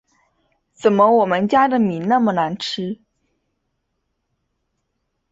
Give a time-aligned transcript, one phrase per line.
[0.73, 2.99] 怎么我们家的米那么难吃